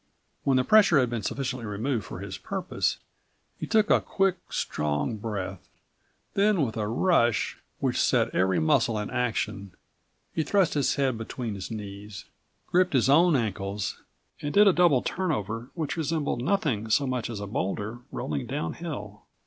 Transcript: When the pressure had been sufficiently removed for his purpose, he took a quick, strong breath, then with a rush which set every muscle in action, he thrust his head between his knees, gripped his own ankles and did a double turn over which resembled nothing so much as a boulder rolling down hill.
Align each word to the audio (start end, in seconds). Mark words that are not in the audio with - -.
When 0.43 0.57
the 0.57 0.63
pressure 0.63 0.97
had 0.97 1.11
been 1.11 1.21
sufficiently 1.21 1.67
removed 1.67 2.05
for 2.05 2.21
his 2.21 2.39
purpose, 2.39 2.97
he 3.59 3.67
took 3.67 3.91
a 3.91 4.01
quick, 4.01 4.37
strong 4.49 5.17
breath, 5.17 5.69
then 6.33 6.65
with 6.65 6.75
a 6.75 6.87
rush 6.87 7.59
which 7.77 8.01
set 8.01 8.33
every 8.33 8.57
muscle 8.59 8.97
in 8.97 9.11
action, 9.11 9.73
he 10.33 10.41
thrust 10.41 10.73
his 10.73 10.95
head 10.95 11.19
between 11.19 11.53
his 11.53 11.69
knees, 11.69 12.25
gripped 12.65 12.93
his 12.93 13.09
own 13.09 13.35
ankles 13.35 14.01
and 14.41 14.55
did 14.55 14.67
a 14.67 14.73
double 14.73 15.03
turn 15.03 15.31
over 15.31 15.69
which 15.75 15.97
resembled 15.97 16.41
nothing 16.41 16.89
so 16.89 17.05
much 17.05 17.29
as 17.29 17.39
a 17.39 17.45
boulder 17.45 17.99
rolling 18.11 18.47
down 18.47 18.73
hill. 18.73 19.21